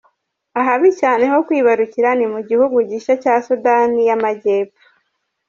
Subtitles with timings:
[0.59, 4.79] Ahabi cyane ho kwibarukira ni mu gihugu gishya cya Sudan y’Amajyepfo.